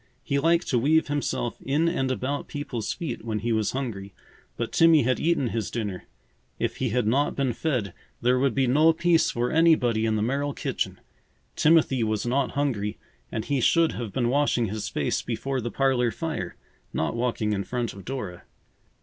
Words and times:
He 0.23 0.39
liked 0.39 0.67
to 0.69 0.79
weave 0.79 1.09
himself 1.09 1.61
in 1.61 1.87
and 1.87 2.09
about 2.09 2.47
people's 2.47 2.91
feet 2.91 3.23
when 3.23 3.37
he 3.37 3.51
was 3.51 3.73
hungry, 3.73 4.15
but 4.57 4.71
Timmy 4.71 5.03
had 5.03 5.19
eaten 5.19 5.49
his 5.49 5.69
dinner. 5.69 6.05
If 6.57 6.77
he 6.77 6.89
had 6.89 7.05
not 7.05 7.35
been 7.35 7.53
fed, 7.53 7.93
there 8.19 8.39
would 8.39 8.55
be 8.55 8.65
no 8.65 8.93
peace 8.93 9.29
for 9.29 9.51
anybody 9.51 10.07
in 10.07 10.15
the 10.15 10.23
Merrill 10.23 10.55
kitchen. 10.55 10.99
Timothy 11.55 12.03
was 12.03 12.25
not 12.25 12.53
hungry 12.53 12.97
and 13.31 13.45
he 13.45 13.61
should 13.61 13.91
have 13.91 14.11
been 14.11 14.29
washing 14.29 14.69
his 14.69 14.89
face 14.89 15.21
before 15.21 15.61
the 15.61 15.69
parlor 15.69 16.09
fire, 16.09 16.55
not 16.93 17.15
walking 17.15 17.53
in 17.53 17.63
front 17.63 17.93
of 17.93 18.03
Dora. 18.03 18.41